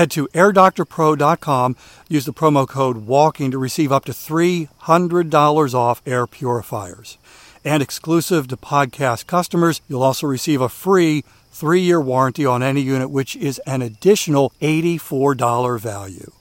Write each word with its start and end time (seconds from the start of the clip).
Head 0.00 0.10
to 0.12 0.28
airdoctorpro.com, 0.28 1.76
use 2.08 2.24
the 2.24 2.32
promo 2.32 2.66
code 2.66 3.06
WALKING 3.06 3.50
to 3.50 3.58
receive 3.58 3.92
up 3.92 4.06
to 4.06 4.12
$300 4.12 5.74
off 5.74 6.00
air 6.06 6.26
purifiers. 6.26 7.18
And 7.66 7.82
exclusive 7.82 8.48
to 8.48 8.56
podcast 8.56 9.26
customers, 9.26 9.82
you'll 9.88 10.02
also 10.02 10.26
receive 10.26 10.62
a 10.62 10.70
free 10.70 11.22
three 11.50 11.82
year 11.82 12.00
warranty 12.00 12.46
on 12.46 12.62
any 12.62 12.80
unit, 12.80 13.10
which 13.10 13.36
is 13.36 13.58
an 13.66 13.82
additional 13.82 14.54
$84 14.62 15.78
value. 15.78 16.32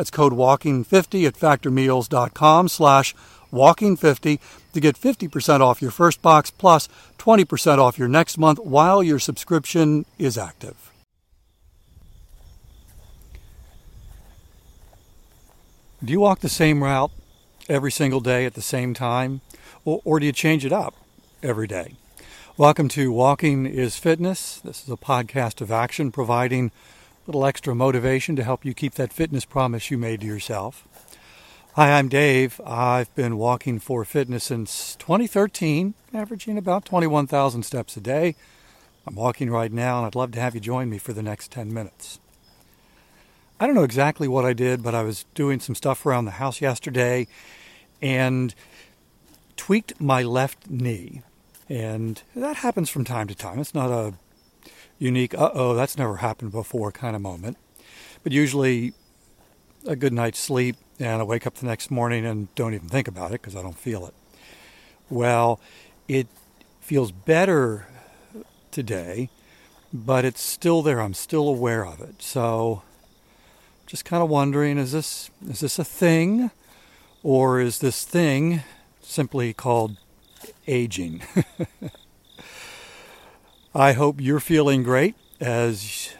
That's 0.00 0.10
code 0.10 0.32
WALKING50 0.32 1.26
at 1.26 1.34
factormeals.com 1.34 2.68
slash 2.68 3.14
WALKING50 3.52 4.38
to 4.72 4.80
get 4.80 4.98
50% 4.98 5.60
off 5.60 5.82
your 5.82 5.90
first 5.90 6.22
box 6.22 6.50
plus 6.50 6.88
20% 7.18 7.76
off 7.76 7.98
your 7.98 8.08
next 8.08 8.38
month 8.38 8.58
while 8.60 9.02
your 9.02 9.18
subscription 9.18 10.06
is 10.18 10.38
active. 10.38 10.90
Do 16.02 16.10
you 16.10 16.20
walk 16.20 16.40
the 16.40 16.48
same 16.48 16.82
route 16.82 17.10
every 17.68 17.92
single 17.92 18.20
day 18.20 18.46
at 18.46 18.54
the 18.54 18.62
same 18.62 18.94
time? 18.94 19.42
Or, 19.84 20.00
or 20.06 20.18
do 20.18 20.24
you 20.24 20.32
change 20.32 20.64
it 20.64 20.72
up 20.72 20.94
every 21.42 21.66
day? 21.66 21.96
Welcome 22.56 22.88
to 22.88 23.12
Walking 23.12 23.66
is 23.66 23.96
Fitness. 23.96 24.62
This 24.64 24.82
is 24.82 24.88
a 24.88 24.96
podcast 24.96 25.60
of 25.60 25.70
action 25.70 26.10
providing 26.10 26.70
little 27.26 27.44
extra 27.44 27.74
motivation 27.74 28.36
to 28.36 28.44
help 28.44 28.64
you 28.64 28.74
keep 28.74 28.94
that 28.94 29.12
fitness 29.12 29.44
promise 29.44 29.90
you 29.90 29.98
made 29.98 30.20
to 30.20 30.26
yourself. 30.26 30.86
Hi, 31.74 31.92
I'm 31.92 32.08
Dave. 32.08 32.60
I've 32.66 33.14
been 33.14 33.36
walking 33.36 33.78
for 33.78 34.04
fitness 34.04 34.44
since 34.44 34.96
2013, 34.96 35.94
averaging 36.12 36.58
about 36.58 36.84
21,000 36.84 37.62
steps 37.62 37.96
a 37.96 38.00
day. 38.00 38.34
I'm 39.06 39.14
walking 39.14 39.50
right 39.50 39.72
now, 39.72 39.98
and 39.98 40.06
I'd 40.06 40.14
love 40.14 40.32
to 40.32 40.40
have 40.40 40.54
you 40.54 40.60
join 40.60 40.90
me 40.90 40.98
for 40.98 41.12
the 41.12 41.22
next 41.22 41.52
10 41.52 41.72
minutes. 41.72 42.18
I 43.60 43.66
don't 43.66 43.76
know 43.76 43.84
exactly 43.84 44.26
what 44.26 44.44
I 44.44 44.52
did, 44.52 44.82
but 44.82 44.94
I 44.94 45.02
was 45.02 45.26
doing 45.34 45.60
some 45.60 45.74
stuff 45.74 46.04
around 46.04 46.24
the 46.24 46.32
house 46.32 46.60
yesterday 46.60 47.26
and 48.00 48.54
tweaked 49.56 50.00
my 50.00 50.22
left 50.22 50.70
knee. 50.70 51.22
And 51.68 52.22
that 52.34 52.56
happens 52.56 52.90
from 52.90 53.04
time 53.04 53.28
to 53.28 53.34
time. 53.34 53.58
It's 53.58 53.74
not 53.74 53.90
a 53.90 54.14
unique, 54.98 55.34
uh 55.34 55.50
oh, 55.54 55.74
that's 55.74 55.98
never 55.98 56.16
happened 56.16 56.52
before 56.52 56.92
kind 56.92 57.16
of 57.16 57.22
moment. 57.22 57.56
But 58.22 58.32
usually 58.32 58.92
a 59.86 59.96
good 59.96 60.12
night's 60.12 60.38
sleep, 60.38 60.76
and 60.98 61.20
I 61.20 61.24
wake 61.24 61.46
up 61.46 61.54
the 61.54 61.66
next 61.66 61.90
morning 61.90 62.26
and 62.26 62.54
don't 62.54 62.74
even 62.74 62.88
think 62.88 63.08
about 63.08 63.30
it 63.30 63.40
because 63.40 63.56
I 63.56 63.62
don't 63.62 63.78
feel 63.78 64.06
it. 64.06 64.14
Well, 65.08 65.60
it 66.06 66.28
feels 66.80 67.12
better 67.12 67.86
today, 68.70 69.30
but 69.92 70.24
it's 70.24 70.42
still 70.42 70.82
there. 70.82 71.00
I'm 71.00 71.14
still 71.14 71.48
aware 71.48 71.86
of 71.86 72.00
it. 72.00 72.22
So 72.22 72.82
just 73.86 74.04
kind 74.04 74.22
of 74.22 74.28
wondering 74.28 74.78
is 74.78 74.92
this 74.92 75.30
is 75.48 75.60
this 75.60 75.78
a 75.78 75.84
thing 75.84 76.50
or 77.22 77.60
is 77.60 77.80
this 77.80 78.04
thing 78.04 78.62
simply 79.00 79.52
called 79.52 79.96
aging? 80.66 81.22
I 83.74 83.92
hope 83.92 84.20
you're 84.20 84.40
feeling 84.40 84.82
great 84.82 85.14
as 85.38 86.12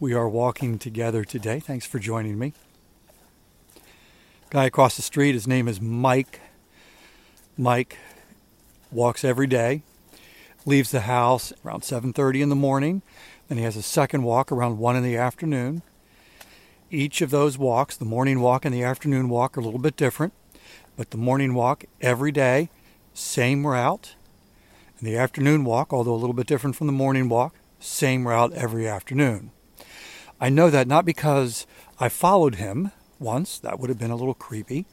we 0.00 0.14
are 0.14 0.26
walking 0.26 0.78
together 0.78 1.22
today. 1.22 1.60
Thanks 1.60 1.84
for 1.84 1.98
joining 1.98 2.38
me. 2.38 2.54
Guy 4.48 4.64
across 4.64 4.96
the 4.96 5.02
street, 5.02 5.34
his 5.34 5.46
name 5.46 5.68
is 5.68 5.82
Mike. 5.82 6.40
Mike 7.58 7.98
walks 8.90 9.22
every 9.22 9.46
day, 9.46 9.82
leaves 10.64 10.90
the 10.90 11.02
house 11.02 11.52
around 11.62 11.82
7:30 11.82 12.40
in 12.40 12.48
the 12.48 12.56
morning, 12.56 13.02
then 13.48 13.58
he 13.58 13.64
has 13.64 13.76
a 13.76 13.82
second 13.82 14.22
walk 14.22 14.50
around 14.50 14.78
1 14.78 14.96
in 14.96 15.02
the 15.02 15.18
afternoon. 15.18 15.82
Each 16.90 17.20
of 17.20 17.28
those 17.28 17.58
walks, 17.58 17.98
the 17.98 18.06
morning 18.06 18.40
walk 18.40 18.64
and 18.64 18.74
the 18.74 18.82
afternoon 18.82 19.28
walk 19.28 19.58
are 19.58 19.60
a 19.60 19.64
little 19.64 19.78
bit 19.78 19.98
different, 19.98 20.32
but 20.96 21.10
the 21.10 21.18
morning 21.18 21.52
walk 21.52 21.84
every 22.00 22.32
day, 22.32 22.70
same 23.12 23.66
route, 23.66 24.14
and 24.98 25.06
the 25.06 25.16
afternoon 25.16 25.64
walk, 25.64 25.92
although 25.92 26.14
a 26.14 26.16
little 26.16 26.34
bit 26.34 26.46
different 26.46 26.76
from 26.76 26.86
the 26.86 26.92
morning 26.92 27.28
walk, 27.28 27.54
same 27.78 28.26
route 28.26 28.52
every 28.52 28.88
afternoon. 28.88 29.50
I 30.40 30.48
know 30.48 30.70
that 30.70 30.88
not 30.88 31.04
because 31.04 31.66
I 32.00 32.08
followed 32.08 32.56
him 32.56 32.92
once, 33.18 33.58
that 33.58 33.78
would 33.78 33.90
have 33.90 33.98
been 33.98 34.10
a 34.10 34.16
little 34.16 34.34
creepy, 34.34 34.86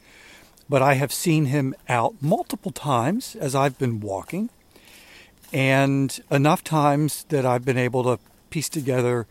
but 0.67 0.81
I 0.81 0.95
have 0.95 1.13
seen 1.13 1.45
him 1.45 1.75
out 1.87 2.15
multiple 2.21 2.71
times 2.71 3.35
as 3.35 3.55
I've 3.55 3.77
been 3.77 3.99
walking, 3.99 4.49
and 5.53 6.19
enough 6.31 6.63
times 6.63 7.25
that 7.29 7.45
I've 7.45 7.65
been 7.65 7.77
able 7.77 8.03
to 8.03 8.19
piece 8.49 8.69
together 8.69 9.27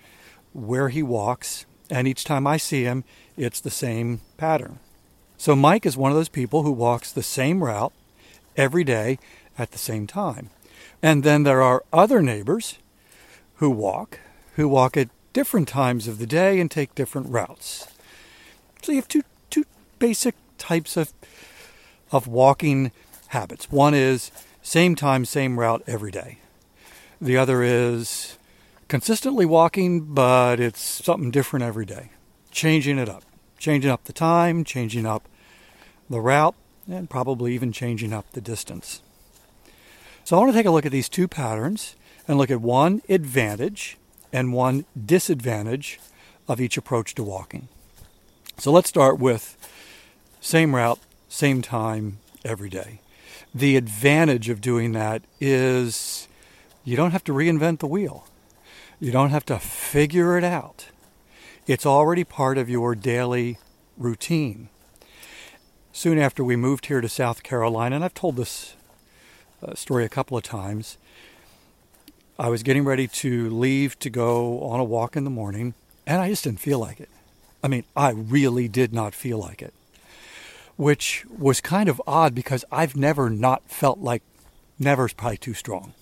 where 0.52 0.88
he 0.88 1.02
walks, 1.02 1.66
and 1.90 2.06
each 2.06 2.24
time 2.24 2.46
I 2.46 2.56
see 2.56 2.84
him, 2.84 3.04
it's 3.36 3.60
the 3.60 3.70
same 3.70 4.20
pattern. 4.36 4.78
So 5.36 5.56
Mike 5.56 5.84
is 5.84 5.96
one 5.96 6.12
of 6.12 6.16
those 6.16 6.28
people 6.28 6.62
who 6.62 6.72
walks 6.72 7.10
the 7.10 7.22
same 7.22 7.62
route 7.62 7.92
every 8.56 8.84
day 8.84 9.18
at 9.58 9.72
the 9.72 9.78
same 9.78 10.06
time. 10.06 10.50
And 11.04 11.22
then 11.22 11.42
there 11.42 11.60
are 11.60 11.84
other 11.92 12.22
neighbors 12.22 12.78
who 13.56 13.68
walk, 13.68 14.20
who 14.56 14.66
walk 14.66 14.96
at 14.96 15.10
different 15.34 15.68
times 15.68 16.08
of 16.08 16.16
the 16.16 16.26
day 16.26 16.58
and 16.58 16.70
take 16.70 16.94
different 16.94 17.28
routes. 17.28 17.86
So 18.80 18.90
you 18.90 18.96
have 18.96 19.08
two 19.08 19.20
two 19.50 19.66
basic 19.98 20.34
types 20.56 20.96
of 20.96 21.12
of 22.10 22.26
walking 22.26 22.90
habits. 23.28 23.70
One 23.70 23.92
is 23.92 24.30
same 24.62 24.94
time, 24.94 25.26
same 25.26 25.60
route 25.60 25.82
every 25.86 26.10
day. 26.10 26.38
The 27.20 27.36
other 27.36 27.62
is 27.62 28.38
consistently 28.88 29.44
walking, 29.44 30.14
but 30.14 30.58
it's 30.58 30.80
something 30.80 31.30
different 31.30 31.66
every 31.66 31.84
day. 31.84 32.12
Changing 32.50 32.96
it 32.96 33.10
up, 33.10 33.24
changing 33.58 33.90
up 33.90 34.04
the 34.04 34.14
time, 34.14 34.64
changing 34.64 35.04
up 35.04 35.28
the 36.08 36.22
route, 36.22 36.54
and 36.90 37.10
probably 37.10 37.52
even 37.54 37.72
changing 37.72 38.14
up 38.14 38.32
the 38.32 38.40
distance. 38.40 39.02
So 40.24 40.36
I 40.36 40.40
want 40.40 40.52
to 40.52 40.58
take 40.58 40.64
a 40.64 40.70
look 40.70 40.86
at 40.86 40.92
these 40.92 41.10
two 41.10 41.28
patterns 41.28 41.96
and 42.26 42.38
look 42.38 42.50
at 42.50 42.62
one 42.62 43.02
advantage 43.10 43.98
and 44.32 44.54
one 44.54 44.86
disadvantage 44.98 46.00
of 46.48 46.62
each 46.62 46.78
approach 46.78 47.14
to 47.16 47.22
walking. 47.22 47.68
So 48.56 48.72
let's 48.72 48.88
start 48.88 49.18
with 49.18 49.58
same 50.40 50.74
route, 50.74 50.98
same 51.28 51.60
time, 51.60 52.20
every 52.42 52.70
day. 52.70 53.00
The 53.54 53.76
advantage 53.76 54.48
of 54.48 54.62
doing 54.62 54.92
that 54.92 55.22
is 55.40 56.26
you 56.84 56.96
don't 56.96 57.10
have 57.10 57.24
to 57.24 57.32
reinvent 57.32 57.80
the 57.80 57.86
wheel. 57.86 58.26
You 58.98 59.12
don't 59.12 59.30
have 59.30 59.44
to 59.46 59.58
figure 59.58 60.38
it 60.38 60.44
out. 60.44 60.86
It's 61.66 61.84
already 61.84 62.24
part 62.24 62.56
of 62.56 62.70
your 62.70 62.94
daily 62.94 63.58
routine. 63.98 64.70
Soon 65.92 66.18
after 66.18 66.42
we 66.42 66.56
moved 66.56 66.86
here 66.86 67.02
to 67.02 67.08
South 67.10 67.42
Carolina, 67.42 67.96
and 67.96 68.04
I've 68.04 68.14
told 68.14 68.36
this 68.36 68.74
uh, 69.64 69.74
story 69.74 70.04
a 70.04 70.08
couple 70.08 70.36
of 70.36 70.42
times, 70.42 70.98
I 72.38 72.48
was 72.48 72.62
getting 72.62 72.84
ready 72.84 73.06
to 73.06 73.48
leave 73.50 73.98
to 74.00 74.10
go 74.10 74.60
on 74.60 74.80
a 74.80 74.84
walk 74.84 75.16
in 75.16 75.24
the 75.24 75.30
morning, 75.30 75.74
and 76.06 76.20
I 76.20 76.28
just 76.28 76.44
didn't 76.44 76.60
feel 76.60 76.78
like 76.78 77.00
it. 77.00 77.08
I 77.62 77.68
mean, 77.68 77.84
I 77.96 78.10
really 78.10 78.68
did 78.68 78.92
not 78.92 79.14
feel 79.14 79.38
like 79.38 79.62
it, 79.62 79.72
which 80.76 81.24
was 81.30 81.60
kind 81.60 81.88
of 81.88 82.02
odd 82.06 82.34
because 82.34 82.64
I've 82.70 82.96
never 82.96 83.30
not 83.30 83.62
felt 83.68 84.00
like 84.00 84.22
never 84.78 85.06
is 85.06 85.12
probably 85.12 85.36
too 85.36 85.54
strong. 85.54 85.94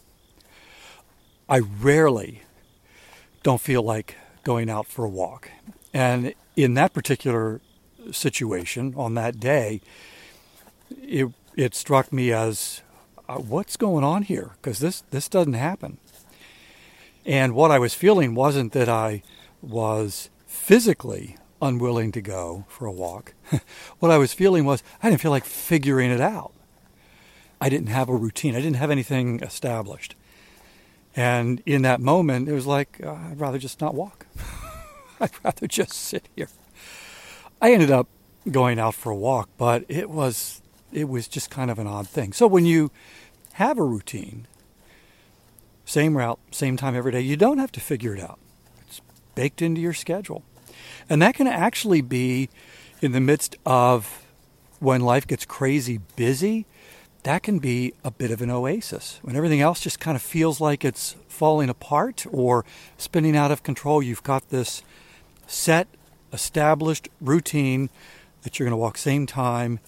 I 1.48 1.58
rarely 1.58 2.42
don't 3.42 3.60
feel 3.60 3.82
like 3.82 4.16
going 4.42 4.70
out 4.70 4.86
for 4.86 5.04
a 5.04 5.08
walk. 5.08 5.50
And 5.92 6.34
in 6.56 6.74
that 6.74 6.94
particular 6.94 7.60
situation 8.10 8.94
on 8.96 9.14
that 9.14 9.38
day, 9.38 9.82
it, 11.02 11.28
it 11.56 11.74
struck 11.74 12.12
me 12.12 12.32
as 12.32 12.82
uh, 13.32 13.38
what's 13.38 13.76
going 13.76 14.04
on 14.04 14.22
here? 14.22 14.50
Because 14.60 14.78
this, 14.78 15.02
this 15.10 15.28
doesn't 15.28 15.54
happen. 15.54 15.98
And 17.24 17.54
what 17.54 17.70
I 17.70 17.78
was 17.78 17.94
feeling 17.94 18.34
wasn't 18.34 18.72
that 18.72 18.88
I 18.88 19.22
was 19.62 20.28
physically 20.46 21.36
unwilling 21.60 22.12
to 22.12 22.20
go 22.20 22.64
for 22.68 22.86
a 22.86 22.92
walk. 22.92 23.34
what 24.00 24.10
I 24.10 24.18
was 24.18 24.32
feeling 24.32 24.64
was 24.64 24.82
I 25.02 25.08
didn't 25.08 25.22
feel 25.22 25.30
like 25.30 25.44
figuring 25.44 26.10
it 26.10 26.20
out. 26.20 26.52
I 27.60 27.68
didn't 27.68 27.88
have 27.88 28.08
a 28.08 28.16
routine, 28.16 28.56
I 28.56 28.60
didn't 28.60 28.76
have 28.76 28.90
anything 28.90 29.40
established. 29.40 30.16
And 31.14 31.62
in 31.64 31.82
that 31.82 32.00
moment, 32.00 32.48
it 32.48 32.54
was 32.54 32.66
like, 32.66 33.00
uh, 33.04 33.12
I'd 33.12 33.38
rather 33.38 33.58
just 33.58 33.80
not 33.80 33.94
walk. 33.94 34.26
I'd 35.20 35.30
rather 35.44 35.66
just 35.66 35.92
sit 35.92 36.28
here. 36.34 36.48
I 37.60 37.72
ended 37.72 37.90
up 37.90 38.08
going 38.50 38.80
out 38.80 38.94
for 38.94 39.10
a 39.12 39.16
walk, 39.16 39.48
but 39.56 39.84
it 39.88 40.10
was 40.10 40.62
it 40.92 41.08
was 41.08 41.26
just 41.26 41.50
kind 41.50 41.70
of 41.70 41.78
an 41.78 41.86
odd 41.86 42.08
thing. 42.08 42.32
So 42.32 42.46
when 42.46 42.66
you 42.66 42.90
have 43.54 43.78
a 43.78 43.84
routine, 43.84 44.46
same 45.84 46.16
route, 46.16 46.38
same 46.50 46.76
time 46.76 46.94
every 46.94 47.12
day, 47.12 47.20
you 47.20 47.36
don't 47.36 47.58
have 47.58 47.72
to 47.72 47.80
figure 47.80 48.14
it 48.14 48.22
out. 48.22 48.38
It's 48.86 49.00
baked 49.34 49.62
into 49.62 49.80
your 49.80 49.92
schedule. 49.92 50.42
And 51.08 51.20
that 51.22 51.34
can 51.34 51.46
actually 51.46 52.00
be 52.00 52.48
in 53.00 53.12
the 53.12 53.20
midst 53.20 53.56
of 53.66 54.24
when 54.78 55.00
life 55.00 55.26
gets 55.26 55.44
crazy 55.44 55.98
busy, 56.16 56.66
that 57.22 57.42
can 57.42 57.58
be 57.58 57.94
a 58.04 58.10
bit 58.10 58.30
of 58.30 58.42
an 58.42 58.50
oasis. 58.50 59.20
When 59.22 59.36
everything 59.36 59.60
else 59.60 59.80
just 59.80 60.00
kind 60.00 60.16
of 60.16 60.22
feels 60.22 60.60
like 60.60 60.84
it's 60.84 61.14
falling 61.28 61.68
apart 61.68 62.26
or 62.30 62.64
spinning 62.96 63.36
out 63.36 63.52
of 63.52 63.62
control, 63.62 64.02
you've 64.02 64.24
got 64.24 64.48
this 64.48 64.82
set, 65.46 65.86
established 66.32 67.08
routine 67.20 67.90
that 68.42 68.58
you're 68.58 68.66
going 68.66 68.72
to 68.72 68.76
walk 68.76 68.98
same 68.98 69.26
time, 69.26 69.78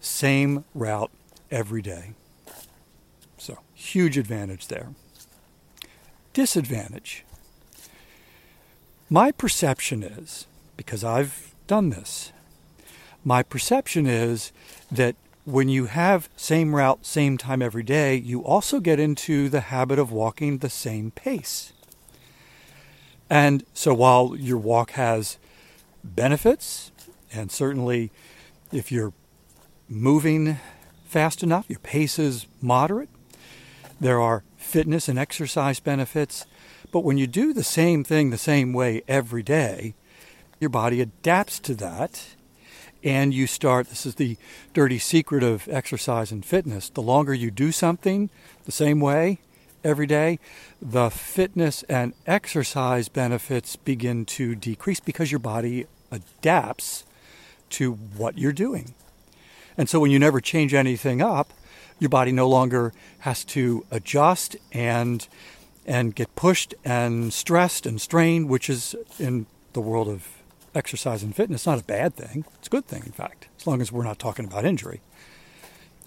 same 0.00 0.64
route 0.74 1.10
every 1.50 1.82
day. 1.82 2.14
So, 3.40 3.60
huge 3.72 4.18
advantage 4.18 4.66
there. 4.66 4.90
Disadvantage. 6.34 7.24
My 9.08 9.32
perception 9.32 10.02
is, 10.02 10.46
because 10.76 11.02
I've 11.02 11.54
done 11.66 11.88
this, 11.88 12.32
my 13.24 13.42
perception 13.42 14.06
is 14.06 14.52
that 14.92 15.16
when 15.46 15.70
you 15.70 15.86
have 15.86 16.28
same 16.36 16.76
route, 16.76 17.06
same 17.06 17.38
time 17.38 17.62
every 17.62 17.82
day, 17.82 18.14
you 18.14 18.44
also 18.44 18.78
get 18.78 19.00
into 19.00 19.48
the 19.48 19.62
habit 19.62 19.98
of 19.98 20.12
walking 20.12 20.58
the 20.58 20.68
same 20.68 21.10
pace. 21.10 21.72
And 23.30 23.64
so 23.72 23.94
while 23.94 24.36
your 24.36 24.58
walk 24.58 24.90
has 24.92 25.38
benefits, 26.04 26.92
and 27.32 27.50
certainly 27.50 28.12
if 28.70 28.92
you're 28.92 29.14
moving 29.88 30.58
fast 31.06 31.42
enough, 31.42 31.64
your 31.70 31.78
pace 31.78 32.18
is 32.18 32.46
moderate, 32.60 33.08
there 34.00 34.20
are 34.20 34.42
fitness 34.56 35.08
and 35.08 35.18
exercise 35.18 35.78
benefits. 35.78 36.46
But 36.90 37.04
when 37.04 37.18
you 37.18 37.26
do 37.26 37.52
the 37.52 37.62
same 37.62 38.02
thing 38.02 38.30
the 38.30 38.38
same 38.38 38.72
way 38.72 39.02
every 39.06 39.42
day, 39.42 39.94
your 40.58 40.70
body 40.70 41.00
adapts 41.00 41.58
to 41.60 41.74
that 41.74 42.34
and 43.02 43.32
you 43.32 43.46
start 43.46 43.88
this 43.88 44.04
is 44.04 44.16
the 44.16 44.36
dirty 44.74 44.98
secret 44.98 45.42
of 45.42 45.68
exercise 45.68 46.30
and 46.30 46.44
fitness 46.44 46.90
the 46.90 47.02
longer 47.02 47.32
you 47.32 47.50
do 47.50 47.72
something 47.72 48.28
the 48.64 48.72
same 48.72 49.00
way 49.00 49.38
every 49.82 50.06
day 50.06 50.38
the 50.82 51.08
fitness 51.08 51.82
and 51.84 52.12
exercise 52.26 53.08
benefits 53.08 53.76
begin 53.76 54.26
to 54.26 54.54
decrease 54.54 55.00
because 55.00 55.32
your 55.32 55.38
body 55.38 55.86
adapts 56.10 57.04
to 57.70 57.92
what 57.92 58.36
you're 58.36 58.52
doing 58.52 58.94
and 59.78 59.88
so 59.88 60.00
when 60.00 60.10
you 60.10 60.18
never 60.18 60.40
change 60.40 60.74
anything 60.74 61.22
up 61.22 61.52
your 62.00 62.08
body 62.08 62.32
no 62.32 62.48
longer 62.48 62.92
has 63.20 63.44
to 63.44 63.86
adjust 63.90 64.56
and 64.72 65.28
and 65.86 66.14
get 66.14 66.34
pushed 66.34 66.74
and 66.84 67.32
stressed 67.32 67.86
and 67.86 68.00
strained 68.00 68.48
which 68.48 68.68
is 68.68 68.96
in 69.18 69.46
the 69.72 69.80
world 69.80 70.08
of 70.08 70.26
exercise 70.74 71.22
and 71.22 71.34
fitness 71.36 71.66
not 71.66 71.80
a 71.80 71.84
bad 71.84 72.14
thing. 72.14 72.44
It's 72.58 72.68
a 72.68 72.70
good 72.70 72.86
thing, 72.86 73.02
in 73.06 73.12
fact, 73.12 73.46
as 73.58 73.66
long 73.66 73.80
as 73.80 73.92
we're 73.92 74.04
not 74.04 74.18
talking 74.18 74.44
about 74.44 74.64
injury. 74.64 75.00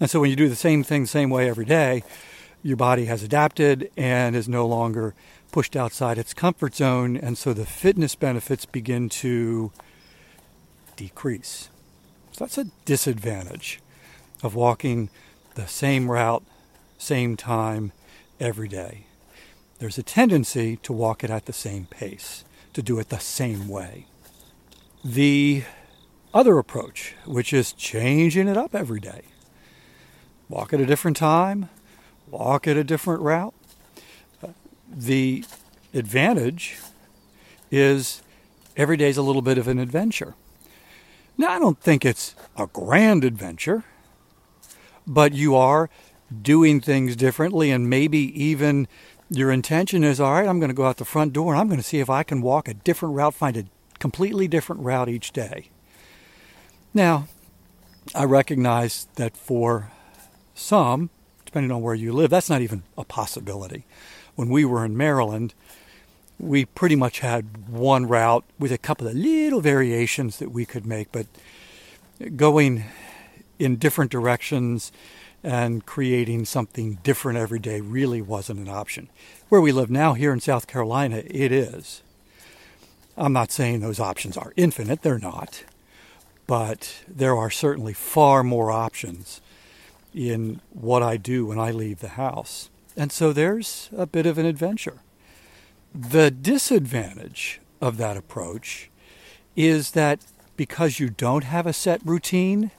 And 0.00 0.10
so 0.10 0.20
when 0.20 0.30
you 0.30 0.36
do 0.36 0.48
the 0.48 0.56
same 0.56 0.82
thing 0.82 1.02
the 1.02 1.08
same 1.08 1.30
way 1.30 1.48
every 1.48 1.64
day, 1.64 2.02
your 2.62 2.76
body 2.76 3.04
has 3.04 3.22
adapted 3.22 3.90
and 3.96 4.34
is 4.34 4.48
no 4.48 4.66
longer 4.66 5.14
pushed 5.52 5.76
outside 5.76 6.18
its 6.18 6.34
comfort 6.34 6.74
zone. 6.74 7.16
And 7.16 7.38
so 7.38 7.52
the 7.52 7.66
fitness 7.66 8.14
benefits 8.14 8.64
begin 8.64 9.08
to 9.10 9.70
decrease. 10.96 11.68
So 12.32 12.44
that's 12.44 12.58
a 12.58 12.66
disadvantage 12.84 13.80
of 14.42 14.54
walking 14.54 15.10
the 15.54 15.66
same 15.66 16.10
route, 16.10 16.44
same 16.98 17.36
time 17.36 17.92
every 18.40 18.68
day. 18.68 19.06
There's 19.78 19.98
a 19.98 20.02
tendency 20.02 20.76
to 20.78 20.92
walk 20.92 21.24
it 21.24 21.30
at 21.30 21.46
the 21.46 21.52
same 21.52 21.86
pace, 21.86 22.44
to 22.72 22.82
do 22.82 22.98
it 22.98 23.08
the 23.08 23.18
same 23.18 23.68
way 23.68 24.06
the 25.04 25.62
other 26.32 26.58
approach, 26.58 27.14
which 27.26 27.52
is 27.52 27.72
changing 27.72 28.48
it 28.48 28.56
up 28.56 28.74
every 28.74 28.98
day. 28.98 29.22
Walk 30.48 30.72
at 30.72 30.80
a 30.80 30.86
different 30.86 31.16
time, 31.16 31.68
walk 32.30 32.66
at 32.66 32.76
a 32.76 32.84
different 32.84 33.20
route. 33.20 33.54
The 34.90 35.44
advantage 35.92 36.78
is 37.70 38.22
every 38.76 38.96
day 38.96 39.08
is 39.08 39.16
a 39.16 39.22
little 39.22 39.42
bit 39.42 39.58
of 39.58 39.68
an 39.68 39.78
adventure. 39.78 40.34
Now, 41.36 41.50
I 41.50 41.58
don't 41.58 41.80
think 41.80 42.04
it's 42.04 42.34
a 42.56 42.66
grand 42.66 43.24
adventure, 43.24 43.84
but 45.06 45.32
you 45.32 45.54
are 45.54 45.90
doing 46.42 46.80
things 46.80 47.16
differently, 47.16 47.70
and 47.70 47.88
maybe 47.88 48.18
even 48.42 48.88
your 49.30 49.50
intention 49.50 50.04
is 50.04 50.20
all 50.20 50.32
right, 50.32 50.48
I'm 50.48 50.58
going 50.58 50.70
to 50.70 50.74
go 50.74 50.86
out 50.86 50.98
the 50.98 51.04
front 51.04 51.32
door 51.32 51.52
and 51.52 51.60
I'm 51.60 51.68
going 51.68 51.80
to 51.80 51.86
see 51.86 52.00
if 52.00 52.10
I 52.10 52.22
can 52.22 52.42
walk 52.42 52.68
a 52.68 52.74
different 52.74 53.14
route, 53.14 53.34
find 53.34 53.56
a 53.56 53.64
completely 53.98 54.48
different 54.48 54.82
route 54.82 55.08
each 55.08 55.32
day. 55.32 55.70
Now, 56.92 57.26
I 58.14 58.24
recognize 58.24 59.08
that 59.16 59.36
for 59.36 59.90
some, 60.54 61.10
depending 61.44 61.72
on 61.72 61.82
where 61.82 61.94
you 61.94 62.12
live, 62.12 62.30
that's 62.30 62.50
not 62.50 62.60
even 62.60 62.82
a 62.98 63.04
possibility. 63.04 63.86
When 64.34 64.48
we 64.48 64.64
were 64.64 64.84
in 64.84 64.96
Maryland, 64.96 65.54
we 66.38 66.64
pretty 66.64 66.96
much 66.96 67.20
had 67.20 67.68
one 67.68 68.06
route 68.06 68.44
with 68.58 68.72
a 68.72 68.78
couple 68.78 69.06
of 69.06 69.14
little 69.14 69.60
variations 69.60 70.38
that 70.38 70.50
we 70.50 70.66
could 70.66 70.84
make, 70.84 71.10
but 71.12 71.26
going 72.36 72.84
in 73.58 73.76
different 73.76 74.10
directions 74.10 74.92
and 75.42 75.84
creating 75.84 76.44
something 76.46 76.98
different 77.02 77.38
every 77.38 77.58
day 77.58 77.80
really 77.80 78.22
wasn't 78.22 78.58
an 78.58 78.68
option. 78.68 79.08
Where 79.48 79.60
we 79.60 79.72
live 79.72 79.90
now, 79.90 80.14
here 80.14 80.32
in 80.32 80.40
South 80.40 80.66
Carolina, 80.66 81.22
it 81.26 81.52
is. 81.52 82.02
I'm 83.16 83.32
not 83.32 83.52
saying 83.52 83.80
those 83.80 84.00
options 84.00 84.36
are 84.36 84.52
infinite, 84.56 85.02
they're 85.02 85.18
not, 85.18 85.64
but 86.46 87.04
there 87.06 87.36
are 87.36 87.50
certainly 87.50 87.92
far 87.92 88.42
more 88.42 88.72
options 88.72 89.40
in 90.14 90.60
what 90.72 91.02
I 91.02 91.16
do 91.16 91.46
when 91.46 91.58
I 91.58 91.70
leave 91.70 92.00
the 92.00 92.08
house. 92.08 92.70
And 92.96 93.12
so 93.12 93.32
there's 93.32 93.90
a 93.96 94.06
bit 94.06 94.26
of 94.26 94.38
an 94.38 94.46
adventure. 94.46 95.00
The 95.94 96.30
disadvantage 96.30 97.60
of 97.80 97.96
that 97.98 98.16
approach 98.16 98.90
is 99.56 99.92
that 99.92 100.20
because 100.56 100.98
you 100.98 101.10
don't 101.10 101.44
have 101.44 101.66
a 101.66 101.72
set 101.72 102.00
routine, 102.04 102.70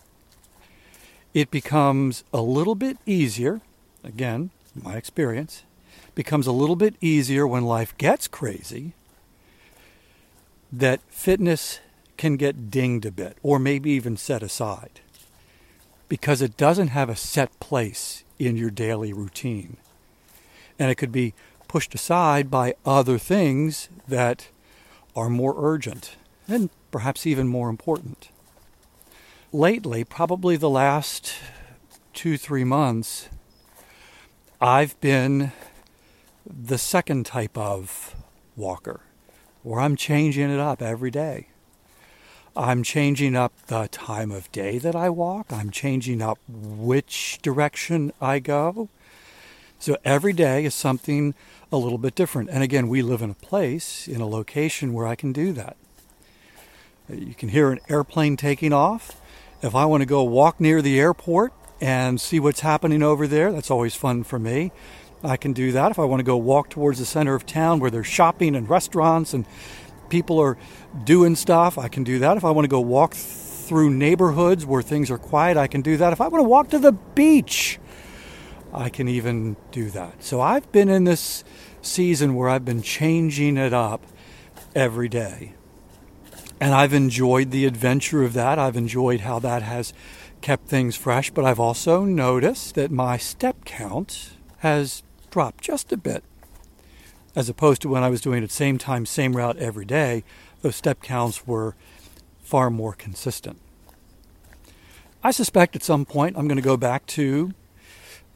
it 1.35 1.51
becomes 1.51 2.23
a 2.33 2.41
little 2.41 2.75
bit 2.75 2.97
easier, 3.05 3.59
again, 4.05 4.51
my 4.73 4.95
experience, 4.95 5.63
becomes 6.15 6.47
a 6.47 6.51
little 6.53 6.77
bit 6.77 6.95
easier 7.01 7.45
when 7.45 7.65
life 7.65 7.95
gets 7.97 8.25
crazy 8.29 8.93
that 10.71 11.01
fitness 11.09 11.81
can 12.15 12.37
get 12.37 12.71
dinged 12.71 13.05
a 13.05 13.11
bit 13.11 13.37
or 13.43 13.59
maybe 13.59 13.91
even 13.91 14.15
set 14.15 14.41
aside 14.41 15.01
because 16.07 16.41
it 16.41 16.55
doesn't 16.55 16.87
have 16.87 17.09
a 17.09 17.17
set 17.17 17.59
place 17.59 18.23
in 18.39 18.55
your 18.55 18.69
daily 18.69 19.11
routine. 19.11 19.75
And 20.79 20.89
it 20.89 20.95
could 20.95 21.11
be 21.11 21.33
pushed 21.67 21.93
aside 21.93 22.49
by 22.49 22.75
other 22.85 23.17
things 23.17 23.89
that 24.07 24.47
are 25.17 25.29
more 25.29 25.55
urgent 25.57 26.15
and 26.47 26.69
perhaps 26.91 27.27
even 27.27 27.49
more 27.49 27.67
important. 27.67 28.29
Lately, 29.53 30.03
probably 30.03 30.57
the 30.57 30.69
last 30.69 31.33
two, 32.13 32.37
three 32.37 32.63
months, 32.63 33.29
I've 34.59 34.99
been 34.99 35.51
the 36.45 36.77
second 36.77 37.25
type 37.25 37.57
of 37.57 38.15
walker 38.55 39.01
where 39.63 39.79
I'm 39.79 39.95
changing 39.95 40.49
it 40.49 40.59
up 40.59 40.81
every 40.81 41.11
day. 41.11 41.47
I'm 42.55 42.83
changing 42.83 43.35
up 43.35 43.53
the 43.67 43.87
time 43.89 44.31
of 44.31 44.51
day 44.51 44.77
that 44.77 44.95
I 44.95 45.09
walk. 45.09 45.47
I'm 45.51 45.71
changing 45.71 46.21
up 46.21 46.39
which 46.47 47.39
direction 47.41 48.13
I 48.21 48.39
go. 48.39 48.89
So 49.77 49.97
every 50.05 50.33
day 50.33 50.65
is 50.65 50.73
something 50.73 51.33
a 51.71 51.77
little 51.77 51.97
bit 51.97 52.15
different. 52.15 52.49
And 52.49 52.63
again, 52.63 52.87
we 52.87 53.01
live 53.01 53.21
in 53.21 53.29
a 53.29 53.35
place, 53.35 54.07
in 54.07 54.21
a 54.21 54.27
location 54.27 54.93
where 54.93 55.05
I 55.05 55.15
can 55.15 55.33
do 55.33 55.51
that. 55.53 55.75
You 57.09 57.35
can 57.35 57.49
hear 57.49 57.71
an 57.71 57.79
airplane 57.89 58.37
taking 58.37 58.73
off. 58.73 59.21
If 59.65 59.73
I 59.73 59.85
want 59.85 60.01
to 60.01 60.05
go 60.05 60.21
walk 60.21 60.61
near 60.61 60.79
the 60.79 60.99
airport 60.99 61.51
and 61.81 62.21
see 62.21 62.39
what's 62.39 62.59
happening 62.59 63.01
over 63.01 63.25
there, 63.25 63.51
that's 63.51 63.71
always 63.71 63.95
fun 63.95 64.23
for 64.23 64.37
me. 64.37 64.71
I 65.23 65.37
can 65.37 65.53
do 65.53 65.71
that. 65.71 65.89
If 65.89 65.97
I 65.97 66.05
want 66.05 66.19
to 66.19 66.23
go 66.23 66.37
walk 66.37 66.69
towards 66.69 66.99
the 66.99 67.05
center 67.05 67.33
of 67.33 67.47
town 67.47 67.79
where 67.79 67.89
there's 67.89 68.05
shopping 68.05 68.55
and 68.55 68.69
restaurants 68.69 69.33
and 69.33 69.43
people 70.09 70.37
are 70.39 70.55
doing 71.03 71.35
stuff, 71.35 71.79
I 71.79 71.87
can 71.87 72.03
do 72.03 72.19
that. 72.19 72.37
If 72.37 72.45
I 72.45 72.51
want 72.51 72.65
to 72.65 72.69
go 72.69 72.79
walk 72.79 73.15
through 73.15 73.89
neighborhoods 73.89 74.67
where 74.67 74.83
things 74.83 75.09
are 75.09 75.17
quiet, 75.17 75.57
I 75.57 75.65
can 75.65 75.81
do 75.81 75.97
that. 75.97 76.13
If 76.13 76.21
I 76.21 76.27
want 76.27 76.43
to 76.43 76.47
walk 76.47 76.69
to 76.69 76.77
the 76.77 76.91
beach, 76.91 77.79
I 78.71 78.89
can 78.89 79.07
even 79.07 79.57
do 79.71 79.89
that. 79.89 80.23
So 80.23 80.41
I've 80.41 80.71
been 80.71 80.89
in 80.89 81.05
this 81.05 81.43
season 81.81 82.35
where 82.35 82.49
I've 82.49 82.65
been 82.65 82.83
changing 82.83 83.57
it 83.57 83.73
up 83.73 84.05
every 84.75 85.09
day. 85.09 85.55
And 86.59 86.73
I've 86.73 86.93
enjoyed 86.93 87.51
the 87.51 87.65
adventure 87.65 88.23
of 88.23 88.33
that. 88.33 88.57
I've 88.57 88.77
enjoyed 88.77 89.21
how 89.21 89.39
that 89.39 89.61
has 89.61 89.93
kept 90.41 90.67
things 90.67 90.95
fresh, 90.95 91.31
but 91.31 91.45
I've 91.45 91.59
also 91.59 92.05
noticed 92.05 92.75
that 92.75 92.91
my 92.91 93.17
step 93.17 93.65
count 93.65 94.31
has 94.59 95.03
dropped 95.29 95.63
just 95.63 95.91
a 95.91 95.97
bit 95.97 96.23
as 97.35 97.49
opposed 97.49 97.81
to 97.81 97.89
when 97.89 98.03
I 98.03 98.09
was 98.09 98.21
doing 98.21 98.43
it 98.43 98.51
same 98.51 98.77
time, 98.77 99.05
same 99.05 99.35
route 99.35 99.57
every 99.57 99.85
day, 99.85 100.23
those 100.61 100.75
step 100.75 101.01
counts 101.01 101.45
were 101.45 101.75
far 102.41 102.69
more 102.69 102.93
consistent. 102.93 103.59
I 105.23 105.31
suspect 105.31 105.75
at 105.75 105.83
some 105.83 106.05
point 106.05 106.37
I'm 106.37 106.47
going 106.47 106.57
to 106.57 106.61
go 106.61 106.77
back 106.77 107.05
to 107.07 107.53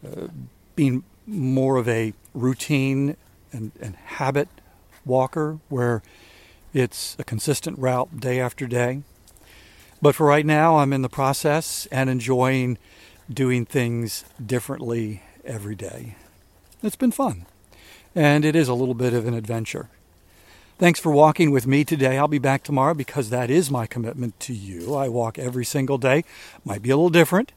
uh, 0.05 0.27
being 0.75 1.03
more 1.25 1.77
of 1.77 1.87
a 1.87 2.13
routine 2.33 3.15
and, 3.51 3.71
and 3.79 3.95
habit 3.95 4.49
walker 5.05 5.59
where 5.69 6.01
it's 6.73 7.15
a 7.19 7.23
consistent 7.23 7.77
route 7.79 8.19
day 8.19 8.39
after 8.39 8.67
day. 8.67 9.03
But 10.01 10.15
for 10.15 10.25
right 10.25 10.45
now, 10.45 10.77
I'm 10.77 10.93
in 10.93 11.01
the 11.01 11.09
process 11.09 11.87
and 11.91 12.09
enjoying 12.09 12.77
doing 13.31 13.65
things 13.65 14.23
differently 14.43 15.23
every 15.43 15.75
day. 15.75 16.15
It's 16.81 16.95
been 16.95 17.11
fun 17.11 17.45
and 18.15 18.45
it 18.45 18.55
is 18.55 18.67
a 18.67 18.73
little 18.73 18.93
bit 18.93 19.13
of 19.13 19.27
an 19.27 19.33
adventure. 19.33 19.89
Thanks 20.77 20.99
for 20.99 21.11
walking 21.11 21.51
with 21.51 21.67
me 21.67 21.83
today. 21.83 22.17
I'll 22.17 22.27
be 22.27 22.39
back 22.39 22.63
tomorrow 22.63 22.93
because 22.93 23.29
that 23.29 23.49
is 23.49 23.69
my 23.69 23.85
commitment 23.85 24.39
to 24.41 24.53
you. 24.53 24.95
I 24.95 25.09
walk 25.09 25.37
every 25.37 25.65
single 25.65 25.97
day. 25.97 26.23
Might 26.63 26.81
be 26.81 26.89
a 26.89 26.95
little 26.95 27.09
different, 27.09 27.51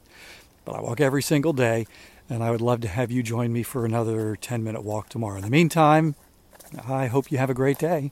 but 0.65 0.75
I 0.75 0.81
walk 0.81 1.01
every 1.01 1.23
single 1.23 1.53
day, 1.53 1.87
and 2.29 2.43
I 2.43 2.51
would 2.51 2.61
love 2.61 2.81
to 2.81 2.89
have 2.89 3.13
you 3.13 3.23
join 3.23 3.53
me 3.53 3.63
for 3.63 3.85
another 3.85 4.37
10 4.37 4.65
minute 4.65 4.83
walk 4.83 5.09
tomorrow. 5.09 5.37
In 5.37 5.43
the 5.43 5.51
meantime, 5.51 6.17
I 6.87 7.07
hope 7.07 7.31
you 7.31 7.39
have 7.39 7.51
a 7.51 7.55
great 7.55 7.79
day. 7.79 8.11